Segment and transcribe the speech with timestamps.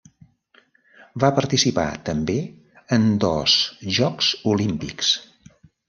[1.23, 2.39] Va participar també
[2.99, 3.61] en dos
[4.01, 5.17] Jocs Olímpics.